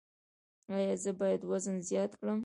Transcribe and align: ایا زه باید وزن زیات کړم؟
ایا 0.75 0.95
زه 1.03 1.11
باید 1.19 1.41
وزن 1.51 1.75
زیات 1.89 2.11
کړم؟ 2.19 2.39